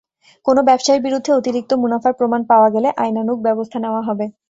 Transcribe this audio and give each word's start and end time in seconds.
কোনো 0.45 0.61
ব্যবসায়ীর 0.67 1.05
বিরুদ্ধে 1.05 1.31
অতিরিক্ত 1.33 1.71
মুনাফার 1.81 2.13
প্রমাণ 2.19 2.41
পাওয়া 2.51 2.69
গেলে 2.75 2.89
আইনানুগ 2.97 3.37
ব্যবস্থা 3.47 3.77
নেওয়া 3.79 4.01
হবে। 4.07 4.25